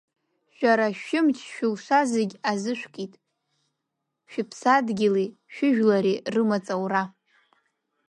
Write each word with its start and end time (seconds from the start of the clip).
Шәара 0.55 0.87
шәымч-шәылша 1.01 1.99
зегьы 2.11 2.37
азышәкит 2.51 3.13
шәыԥсадгьыли 4.31 5.27
шәыжәлари 5.53 6.21
рымаҵ 6.33 6.65
аура. 6.75 7.03